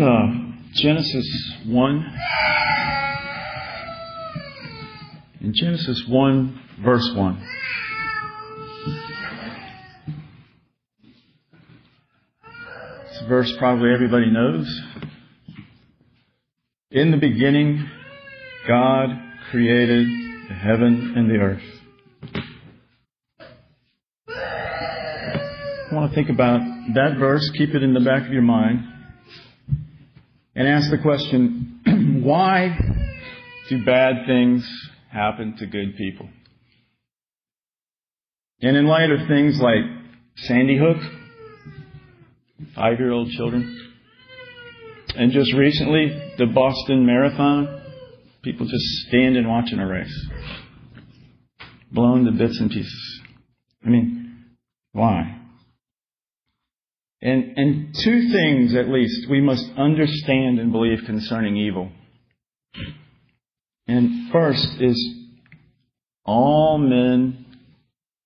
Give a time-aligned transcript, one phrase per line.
[0.00, 0.26] uh,
[0.74, 2.18] Genesis 1.
[5.42, 7.48] In Genesis 1, verse 1.
[13.10, 14.80] It's a verse probably everybody knows.
[16.90, 17.86] In the beginning,
[18.66, 19.08] God
[19.50, 20.06] created
[20.48, 21.62] the heaven and the earth.
[25.90, 26.60] I want to think about
[26.94, 28.84] that verse, keep it in the back of your mind,
[30.54, 31.80] and ask the question,
[32.24, 32.76] why
[33.68, 34.68] do bad things
[35.10, 36.28] happen to good people?
[38.60, 39.82] And in light of things like
[40.36, 40.98] Sandy Hook,
[42.74, 43.78] five year old children,
[45.16, 47.82] and just recently, the Boston Marathon,
[48.42, 50.30] people just standing watching a race,
[51.90, 53.20] blown to bits and pieces.
[53.84, 54.44] I mean,
[54.92, 55.41] why?
[57.22, 61.90] And, and two things, at least, we must understand and believe concerning evil.
[63.86, 65.14] And first is
[66.24, 67.46] all men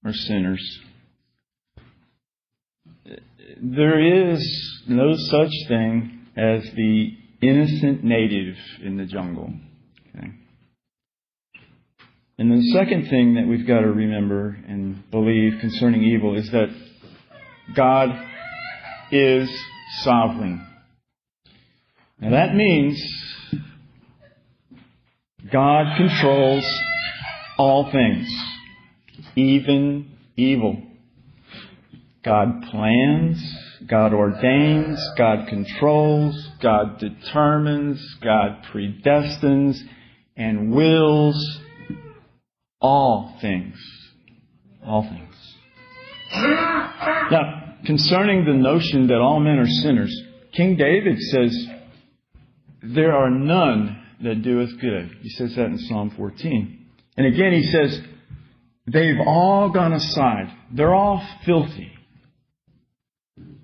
[0.02, 0.80] are sinners.
[3.60, 7.10] There is no such thing as the
[7.42, 9.52] innocent native in the jungle.
[10.14, 10.30] Okay?
[12.38, 16.68] And the second thing that we've got to remember and believe concerning evil is that
[17.74, 18.10] God
[19.10, 19.50] is
[20.00, 20.64] sovereign.
[22.20, 23.02] Now that means
[25.52, 26.64] God controls
[27.58, 28.28] all things,
[29.36, 30.82] even evil.
[32.24, 33.40] God plans,
[33.88, 39.78] God ordains, God controls, God determines, God predestines,
[40.36, 41.60] and wills
[42.80, 43.76] all things.
[44.84, 45.34] All things.
[47.30, 50.14] Now, concerning the notion that all men are sinners,
[50.52, 51.66] King David says,
[52.82, 55.18] There are none that doeth good.
[55.20, 56.86] He says that in Psalm 14.
[57.16, 58.00] And again, he says,
[58.86, 60.56] They've all gone aside.
[60.72, 61.92] They're all filthy.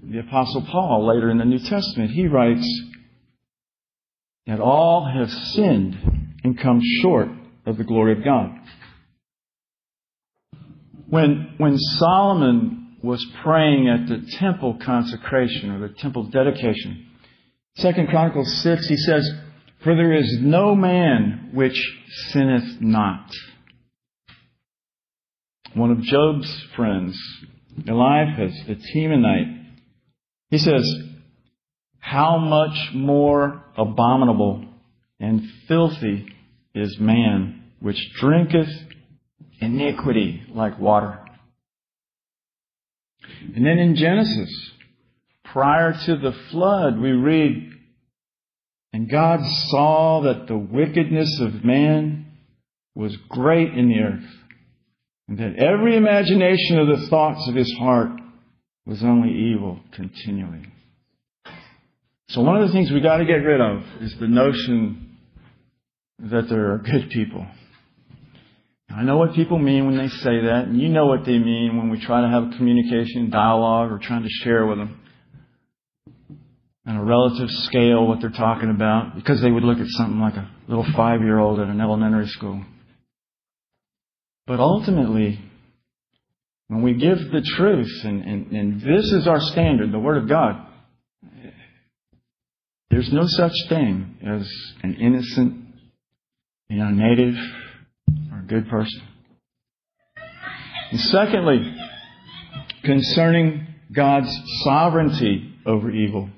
[0.02, 2.68] The Apostle Paul, later in the New Testament, he writes
[4.46, 5.96] that all have sinned
[6.42, 7.28] and come short
[7.64, 8.50] of the glory of God.
[11.08, 17.06] When, when Solomon was praying at the temple consecration or the temple dedication.
[17.76, 19.28] Second Chronicles 6, he says,
[19.82, 21.76] For there is no man which
[22.28, 23.30] sinneth not.
[25.74, 27.18] One of Job's friends,
[27.86, 29.64] Eliphaz, the Temanite,
[30.50, 30.86] he says,
[31.98, 34.66] How much more abominable
[35.18, 36.26] and filthy
[36.74, 38.68] is man which drinketh
[39.60, 41.21] iniquity like water.
[43.54, 44.72] And then in Genesis,
[45.44, 47.72] prior to the flood, we read,
[48.92, 52.26] And God saw that the wickedness of man
[52.94, 54.30] was great in the earth,
[55.28, 58.10] and that every imagination of the thoughts of his heart
[58.86, 60.66] was only evil continually.
[62.28, 65.18] So one of the things we got to get rid of is the notion
[66.18, 67.46] that there are good people.
[68.94, 71.78] I know what people mean when they say that, and you know what they mean
[71.78, 75.00] when we try to have a communication, dialogue, or trying to share with them
[76.86, 80.34] on a relative scale what they're talking about, because they would look at something like
[80.34, 82.62] a little five year old at an elementary school.
[84.46, 85.40] But ultimately,
[86.68, 90.28] when we give the truth, and, and, and this is our standard, the Word of
[90.28, 90.66] God,
[92.90, 94.46] there's no such thing as
[94.82, 95.64] an innocent,
[96.68, 97.36] you know, native
[98.42, 99.02] a good person.
[100.90, 101.74] And secondly,
[102.84, 104.34] concerning God's
[104.64, 106.28] sovereignty over evil.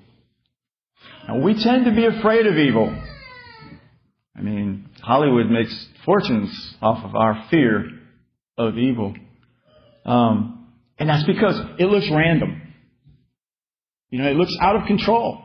[1.26, 2.94] Now, we tend to be afraid of evil.
[4.36, 7.88] I mean, Hollywood makes fortunes off of our fear
[8.58, 9.14] of evil.
[10.04, 10.68] Um,
[10.98, 12.60] and that's because it looks random.
[14.10, 15.40] You know, it looks out of control.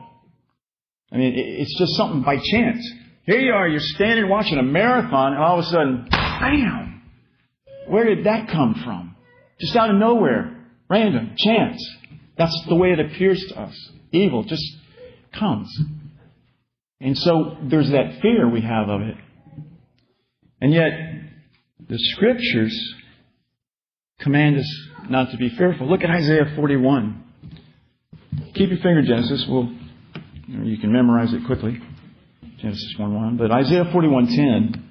[1.12, 2.88] I mean, it's just something by chance.
[3.24, 6.08] Here you are, you're standing watching a marathon, and all of a sudden,
[6.40, 7.02] Bam!
[7.86, 9.14] Where did that come from?
[9.60, 10.56] Just out of nowhere.
[10.88, 11.34] Random.
[11.36, 11.86] Chance.
[12.38, 13.90] That's the way it appears to us.
[14.12, 14.64] Evil just
[15.38, 15.68] comes.
[17.00, 19.16] And so there's that fear we have of it.
[20.60, 20.90] And yet,
[21.88, 22.94] the scriptures
[24.20, 25.88] command us not to be fearful.
[25.88, 27.24] Look at Isaiah 41.
[28.54, 29.46] Keep your finger, Genesis.
[29.48, 29.72] We'll,
[30.48, 31.78] you can memorize it quickly.
[32.60, 33.36] Genesis 1 1.
[33.36, 34.89] But Isaiah 41:10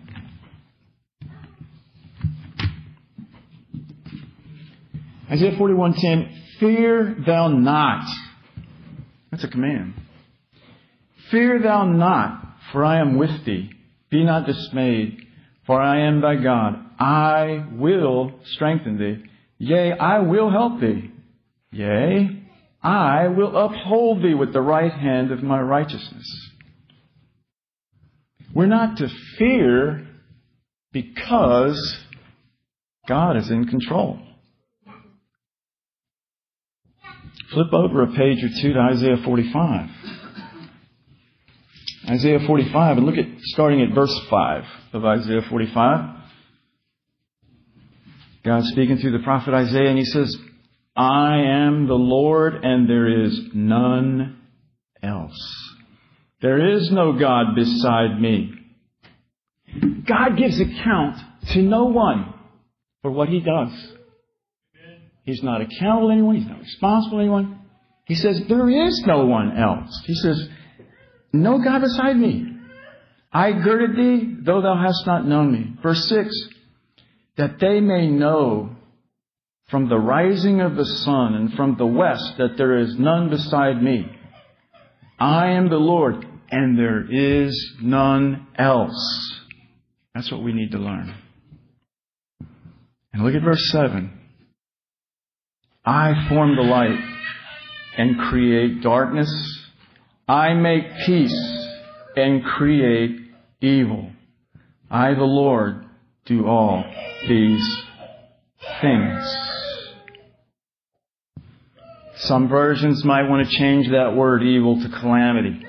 [5.31, 8.05] Isaiah 41:10, fear thou not.
[9.31, 9.93] That's a command.
[11.29, 13.69] Fear thou not, for I am with thee.
[14.09, 15.25] Be not dismayed,
[15.67, 16.83] for I am thy God.
[16.99, 19.23] I will strengthen thee.
[19.59, 21.11] Yea, I will help thee.
[21.71, 22.43] Yea,
[22.81, 26.49] I will uphold thee with the right hand of my righteousness.
[28.53, 30.07] We're not to fear
[30.91, 31.99] because
[33.07, 34.19] God is in control.
[37.51, 39.89] Flip over a page or two to Isaiah 45.
[42.09, 44.63] Isaiah 45, and look at starting at verse 5
[44.93, 46.15] of Isaiah 45.
[48.43, 50.35] God speaking through the prophet Isaiah, and he says,
[50.95, 54.39] I am the Lord, and there is none
[55.01, 55.75] else.
[56.41, 58.53] There is no God beside me.
[60.07, 61.17] God gives account
[61.53, 62.33] to no one
[63.01, 63.71] for what he does.
[65.29, 66.35] He's not accountable to anyone.
[66.37, 67.59] He's not responsible to anyone.
[68.05, 70.01] He says, there is no one else.
[70.07, 70.49] He says,
[71.31, 72.57] no God beside me.
[73.31, 75.75] I girded thee, though thou hast not known me.
[75.83, 76.35] Verse 6,
[77.37, 78.75] that they may know
[79.69, 83.83] from the rising of the sun and from the west that there is none beside
[83.83, 84.07] me.
[85.19, 89.41] I am the Lord, and there is none else.
[90.15, 91.13] That's what we need to learn.
[93.13, 94.18] And look at verse 7.
[95.89, 96.99] I form the light
[97.97, 99.27] and create darkness.
[100.27, 101.35] I make peace
[102.15, 103.19] and create
[103.59, 104.11] evil.
[104.91, 105.83] I, the Lord,
[106.27, 106.83] do all
[107.27, 107.81] these
[108.81, 109.37] things.
[112.17, 115.59] Some versions might want to change that word evil to calamity.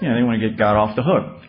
[0.00, 1.42] You know, they want to get God off the hook.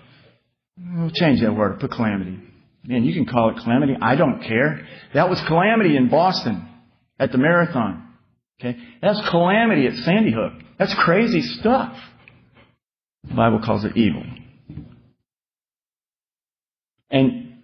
[0.77, 2.37] We'll change that word, put calamity.
[2.83, 3.95] Man, you can call it calamity.
[3.99, 4.87] I don't care.
[5.15, 6.69] That was calamity in Boston
[7.23, 8.05] at the marathon.
[8.59, 8.77] Okay?
[9.01, 10.53] That's calamity at Sandy Hook.
[10.77, 11.97] That's crazy stuff.
[13.27, 14.23] The Bible calls it evil.
[17.09, 17.59] And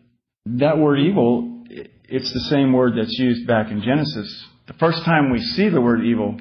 [0.46, 1.66] that word evil,
[2.08, 4.46] it's the same word that's used back in Genesis.
[4.68, 6.38] The first time we see the word evil,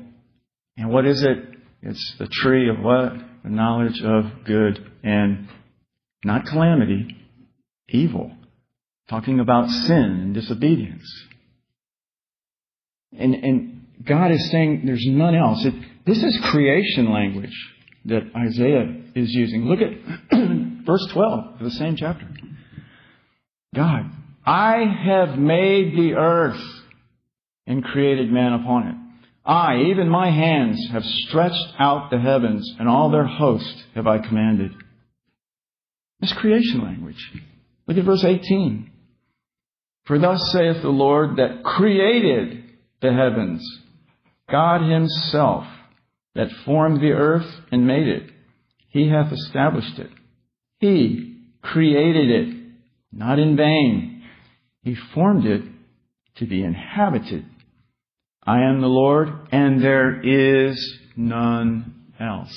[0.77, 1.39] and what is it?
[1.83, 3.15] It's the tree of what?
[3.43, 5.49] The knowledge of good and
[6.25, 7.17] not calamity,
[7.89, 8.31] evil.
[9.09, 11.11] Talking about sin and disobedience.
[13.17, 15.65] And, and God is saying there's none else.
[15.65, 15.75] It,
[16.07, 17.55] this is creation language
[18.07, 19.67] that Isaiah is using.
[19.67, 20.37] Look at
[20.87, 22.27] verse 12 of the same chapter.
[23.75, 24.11] God,
[24.47, 26.61] I have made the earth
[27.67, 28.95] and created man upon it.
[29.45, 34.19] I, even my hands, have stretched out the heavens, and all their host have I
[34.19, 34.73] commanded.
[36.21, 37.33] It's creation language.
[37.87, 38.91] Look at verse 18.
[40.05, 42.65] For thus saith the Lord that created
[43.01, 43.63] the heavens,
[44.51, 45.65] God himself
[46.35, 48.31] that formed the earth and made it.
[48.89, 50.11] He hath established it.
[50.81, 52.57] He created it,
[53.13, 54.23] not in vain.
[54.83, 55.63] He formed it
[56.37, 57.45] to be inhabited.
[58.45, 62.55] I am the Lord, and there is none else.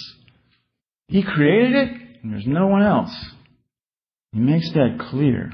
[1.08, 3.14] He created it, and there's no one else.
[4.32, 5.52] He makes that clear.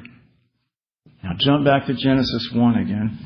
[1.23, 3.17] Now jump back to Genesis 1 again.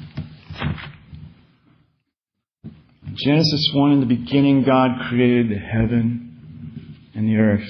[3.13, 7.67] Genesis 1, in the beginning, God created the heaven and the earth.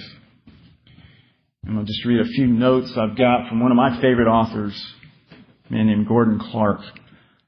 [1.63, 4.79] And I'll just read a few notes I've got from one of my favorite authors,
[5.67, 6.81] a man named Gordon Clark,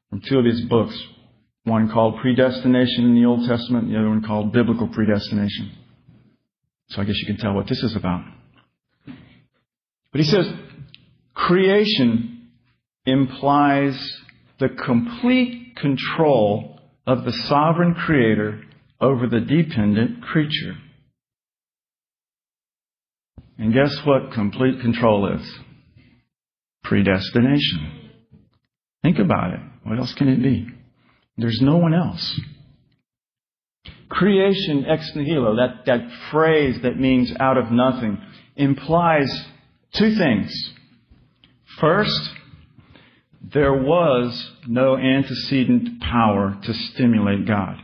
[0.10, 1.00] from two of his books.
[1.66, 5.72] One called Predestination in the Old Testament, the other one called Biblical Predestination.
[6.90, 8.24] So I guess you can tell what this is about.
[9.06, 10.52] But he says,
[11.36, 12.50] creation
[13.06, 13.96] implies
[14.60, 16.73] the complete control
[17.06, 18.64] of the sovereign creator
[19.02, 20.76] over the dependent creature.
[23.58, 25.60] And guess what complete control is?
[26.84, 28.12] Predestination.
[29.02, 29.60] Think about it.
[29.84, 30.68] What else can it be?
[31.38, 32.40] There's no one else.
[34.10, 38.20] Creation ex nihilo, that, that phrase that means out of nothing,
[38.56, 39.46] implies
[39.96, 40.52] Two things.
[41.80, 42.20] First,
[43.44, 47.78] there was no antecedent power to stimulate God.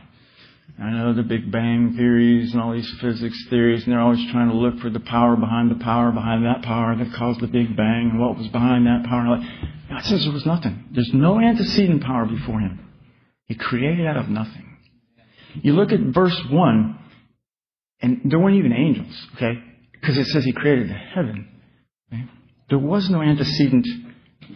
[0.82, 4.48] I know the Big Bang theories and all these physics theories, and they're always trying
[4.48, 7.76] to look for the power behind the power behind that power that caused the Big
[7.76, 9.36] Bang, and what was behind that power.
[9.90, 10.86] God says there was nothing.
[10.92, 12.80] There's no antecedent power before Him.
[13.44, 14.78] He created out of nothing.
[15.62, 16.98] You look at verse 1,
[18.00, 19.62] and there weren't even angels, okay?
[19.92, 21.50] Because it says He created heaven
[22.70, 23.86] there was no antecedent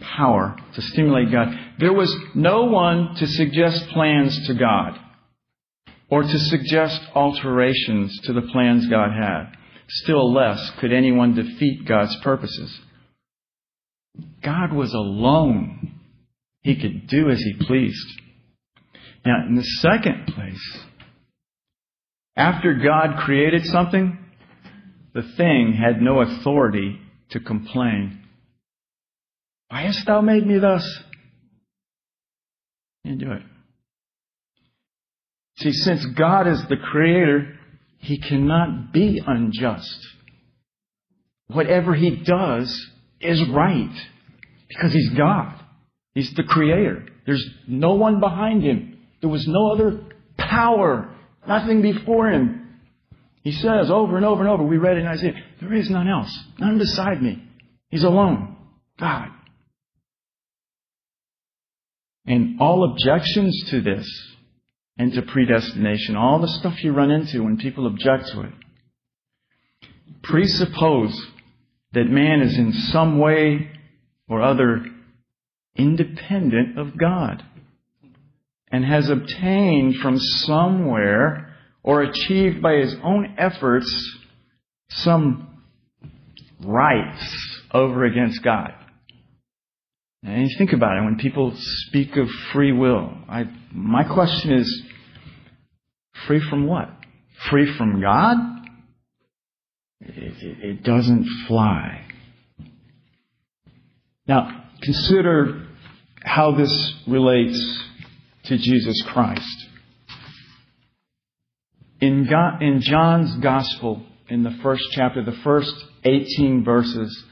[0.01, 1.47] power to stimulate God.
[1.79, 4.99] There was no one to suggest plans to God
[6.09, 9.57] or to suggest alterations to the plans God had.
[9.87, 12.79] still less could anyone defeat God's purposes.
[14.43, 15.99] God was alone.
[16.61, 18.21] He could do as he pleased.
[19.25, 20.79] Now, in the second place,
[22.35, 24.17] after God created something,
[25.13, 26.99] the thing had no authority
[27.29, 28.24] to complain.
[29.69, 30.83] Why hast thou made me thus?
[33.03, 33.43] Do it.
[35.57, 37.57] See, since God is the creator,
[37.99, 40.07] he cannot be unjust.
[41.47, 42.89] Whatever he does
[43.21, 43.93] is right
[44.67, 45.53] because he's God.
[46.13, 47.05] He's the creator.
[47.25, 48.97] There's no one behind him.
[49.21, 50.01] There was no other
[50.37, 51.13] power,
[51.47, 52.79] nothing before him.
[53.43, 56.35] He says over and over and over, we read in Isaiah, there is none else,
[56.59, 57.43] none beside me.
[57.89, 58.57] He's alone.
[58.99, 59.29] God.
[62.25, 64.07] And all objections to this
[64.97, 68.53] and to predestination, all the stuff you run into when people object to it,
[70.23, 71.15] presuppose
[71.93, 73.69] that man is in some way
[74.27, 74.85] or other
[75.75, 77.43] independent of God
[78.71, 83.87] and has obtained from somewhere or achieved by his own efforts
[84.89, 85.63] some
[86.63, 88.73] rights over against God.
[90.25, 94.83] And you think about it, when people speak of free will, I, my question is,
[96.27, 96.89] free from what?
[97.51, 98.37] Free from God?
[100.01, 102.07] It, it, it doesn't fly.
[104.27, 105.67] Now, consider
[106.21, 107.83] how this relates
[108.45, 109.67] to Jesus Christ.
[112.01, 115.71] In, God, in John's Gospel, in the first chapter, the first
[116.03, 117.25] 18 verses,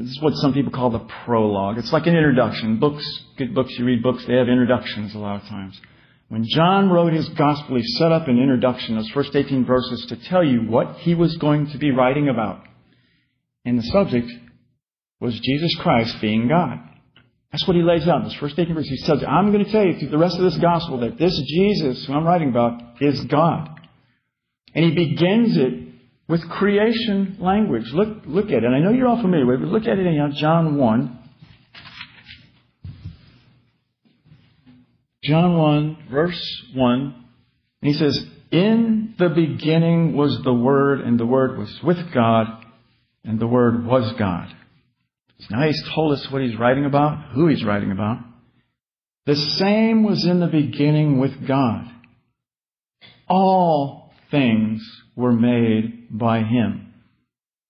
[0.00, 1.78] this is what some people call the prologue.
[1.78, 2.78] It's like an introduction.
[2.78, 3.04] Books,
[3.36, 5.80] good books, you read books, they have introductions a lot of times.
[6.28, 10.16] When John wrote his gospel, he set up an introduction, those first 18 verses, to
[10.28, 12.64] tell you what he was going to be writing about.
[13.64, 14.28] And the subject
[15.20, 16.80] was Jesus Christ being God.
[17.52, 18.90] That's what he lays out in first 18 verses.
[18.90, 21.40] He says, I'm going to tell you through the rest of this gospel that this
[21.46, 23.70] Jesus who I'm writing about is God.
[24.74, 25.86] And he begins it
[26.28, 27.84] with creation language.
[27.92, 28.66] Look, look at it.
[28.66, 31.18] I know you're all familiar with it, but look at it in John 1.
[35.22, 37.24] John 1, verse 1.
[37.82, 42.46] And he says, In the beginning was the Word, and the Word was with God,
[43.24, 44.48] and the Word was God.
[45.40, 48.18] So now he's told us what he's writing about, who he's writing about.
[49.26, 51.90] The same was in the beginning with God.
[53.28, 54.80] All things
[55.16, 56.94] were made by him.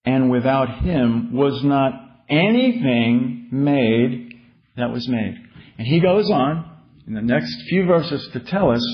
[0.04, 1.92] And without him was not
[2.28, 4.34] anything made
[4.76, 5.36] that was made.
[5.78, 6.70] And he goes on
[7.06, 8.84] in the next few verses to tell us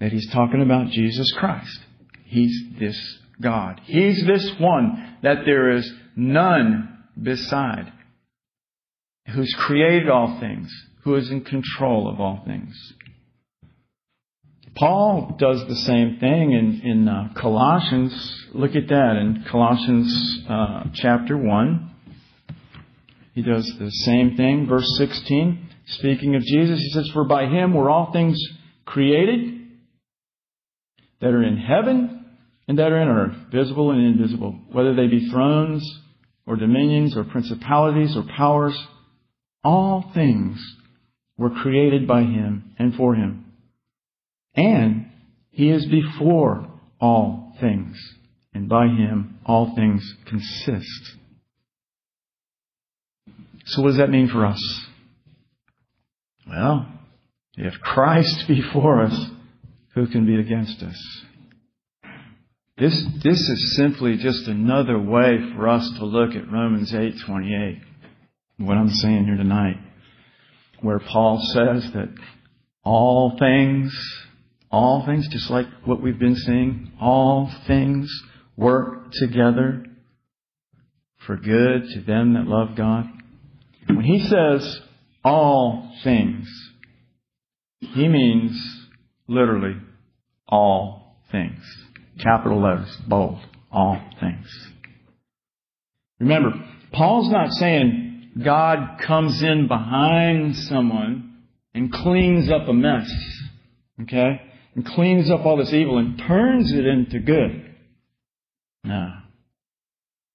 [0.00, 1.80] that he's talking about Jesus Christ.
[2.24, 3.80] He's this God.
[3.84, 7.92] He's this one that there is none beside,
[9.32, 10.70] who's created all things,
[11.04, 12.74] who is in control of all things.
[14.76, 18.12] Paul does the same thing in, in uh, Colossians.
[18.52, 21.90] Look at that in Colossians uh, chapter 1.
[23.32, 24.66] He does the same thing.
[24.66, 28.38] Verse 16, speaking of Jesus, he says, For by him were all things
[28.84, 29.66] created
[31.22, 32.26] that are in heaven
[32.68, 35.82] and that are in earth, visible and invisible, whether they be thrones
[36.46, 38.76] or dominions or principalities or powers.
[39.64, 40.62] All things
[41.38, 43.45] were created by him and for him.
[44.56, 45.10] And
[45.50, 46.66] he is before
[47.00, 47.96] all things,
[48.54, 51.16] and by him all things consist.
[53.66, 54.86] So what does that mean for us?
[56.48, 56.86] Well,
[57.56, 59.30] if Christ be for us,
[59.94, 61.24] who can be against us?
[62.78, 67.80] This, this is simply just another way for us to look at Romans 8:28.
[68.58, 69.78] What I'm saying here tonight,
[70.80, 72.10] where Paul says that
[72.84, 73.98] all things
[74.70, 78.10] all things, just like what we've been saying, all things
[78.56, 79.84] work together
[81.26, 83.06] for good to them that love God.
[83.86, 84.80] When he says
[85.24, 86.48] all things,
[87.80, 88.86] he means
[89.28, 89.76] literally
[90.48, 91.62] all things.
[92.20, 93.38] Capital letters, bold,
[93.70, 94.46] all things.
[96.18, 96.52] Remember,
[96.92, 101.42] Paul's not saying God comes in behind someone
[101.74, 103.10] and cleans up a mess.
[104.02, 104.40] Okay?
[104.76, 107.74] And cleans up all this evil and turns it into good.
[108.84, 109.08] No.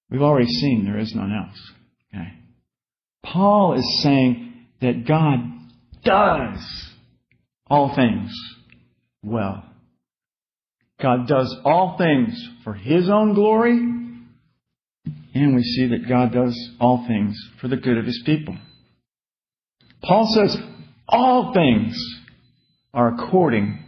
[0.09, 1.71] We've already seen there is none else.
[2.13, 2.33] Okay.
[3.23, 5.39] Paul is saying that God
[6.03, 6.89] does
[7.67, 8.31] all things
[9.23, 9.63] well.
[10.99, 13.77] God does all things for His own glory,
[15.33, 18.57] and we see that God does all things for the good of His people.
[20.03, 20.57] Paul says
[21.07, 21.95] all things
[22.93, 23.80] are according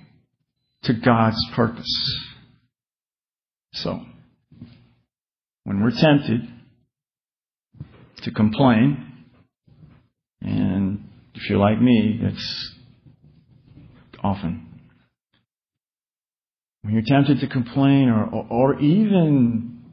[0.83, 2.19] to God's purpose.
[3.73, 4.01] So,
[5.63, 6.47] when we're tempted
[8.23, 9.25] to complain,
[10.41, 12.73] and if you're like me, that's
[14.21, 14.67] often.
[16.81, 19.83] When you're tempted to complain or, or even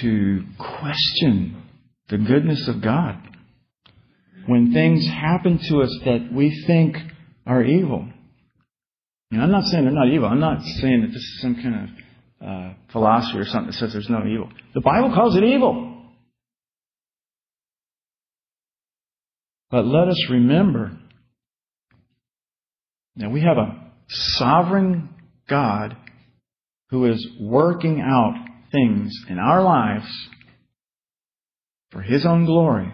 [0.00, 1.62] to question
[2.08, 3.18] the goodness of God,
[4.46, 6.96] when things happen to us that we think
[7.46, 8.08] are evil,
[9.32, 10.28] and I'm not saying they're not evil.
[10.28, 13.92] I'm not saying that this is some kind of uh, philosophy or something that says
[13.92, 14.50] there's no evil.
[14.74, 15.88] The Bible calls it evil.
[19.70, 20.92] But let us remember
[23.16, 25.08] that we have a sovereign
[25.48, 25.96] God
[26.90, 28.34] who is working out
[28.70, 30.06] things in our lives
[31.90, 32.92] for His own glory,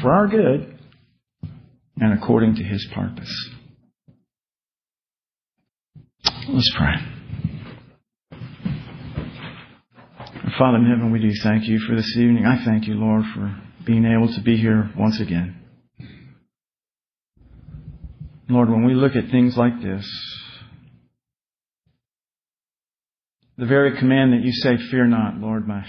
[0.00, 0.78] for our good,
[1.98, 3.50] and according to His purpose.
[6.48, 6.94] Let's pray.
[10.58, 12.44] Father in heaven, we do thank you for this evening.
[12.44, 13.56] I thank you, Lord, for
[13.86, 15.56] being able to be here once again.
[18.48, 20.04] Lord, when we look at things like this,
[23.56, 25.86] the very command that you say, fear not, Lord, my,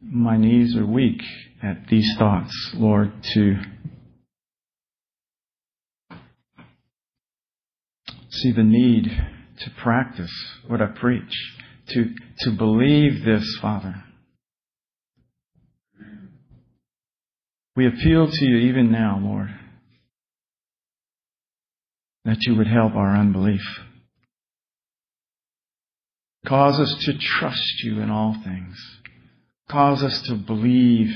[0.00, 1.20] my knees are weak
[1.62, 3.56] at these thoughts, Lord, to
[8.30, 10.32] see the need to practice
[10.66, 11.32] what I preach,
[11.88, 14.04] to, to believe this, Father.
[17.76, 19.48] We appeal to you even now, Lord,
[22.24, 23.62] that you would help our unbelief.
[26.46, 28.76] Cause us to trust you in all things.
[29.70, 31.14] Cause us to believe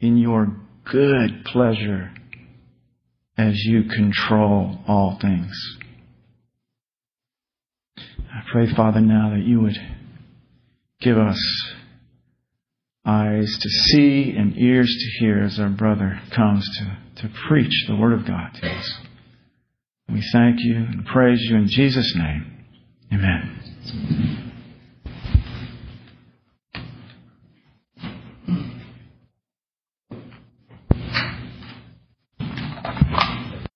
[0.00, 2.12] in your good pleasure
[3.36, 5.52] as you control all things.
[8.34, 9.78] I pray, Father, now that you would
[11.00, 11.40] give us
[13.06, 17.94] eyes to see and ears to hear as our brother comes to, to preach the
[17.94, 18.92] Word of God to us.
[20.08, 22.64] We thank you and praise you in Jesus' name.
[23.12, 24.52] Amen.